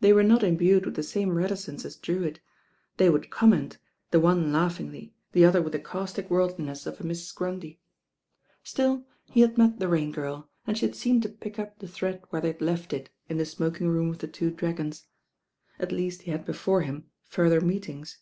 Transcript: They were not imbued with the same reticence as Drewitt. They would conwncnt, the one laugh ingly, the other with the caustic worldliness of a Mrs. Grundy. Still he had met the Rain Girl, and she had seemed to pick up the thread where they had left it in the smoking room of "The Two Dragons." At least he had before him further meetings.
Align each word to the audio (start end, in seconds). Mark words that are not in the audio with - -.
They 0.00 0.12
were 0.12 0.24
not 0.24 0.42
imbued 0.42 0.84
with 0.84 0.96
the 0.96 1.04
same 1.04 1.30
reticence 1.36 1.84
as 1.84 1.94
Drewitt. 1.94 2.40
They 2.96 3.08
would 3.08 3.30
conwncnt, 3.30 3.76
the 4.10 4.18
one 4.18 4.52
laugh 4.52 4.78
ingly, 4.78 5.12
the 5.30 5.44
other 5.44 5.62
with 5.62 5.74
the 5.74 5.78
caustic 5.78 6.28
worldliness 6.28 6.86
of 6.86 7.00
a 7.00 7.04
Mrs. 7.04 7.32
Grundy. 7.36 7.78
Still 8.64 9.06
he 9.26 9.42
had 9.42 9.56
met 9.56 9.78
the 9.78 9.86
Rain 9.86 10.10
Girl, 10.10 10.50
and 10.66 10.76
she 10.76 10.86
had 10.86 10.96
seemed 10.96 11.22
to 11.22 11.28
pick 11.28 11.60
up 11.60 11.78
the 11.78 11.86
thread 11.86 12.24
where 12.30 12.42
they 12.42 12.48
had 12.48 12.62
left 12.62 12.92
it 12.92 13.10
in 13.28 13.38
the 13.38 13.46
smoking 13.46 13.86
room 13.86 14.10
of 14.10 14.18
"The 14.18 14.26
Two 14.26 14.50
Dragons." 14.50 15.06
At 15.78 15.92
least 15.92 16.22
he 16.22 16.32
had 16.32 16.44
before 16.44 16.82
him 16.82 17.08
further 17.22 17.60
meetings. 17.60 18.18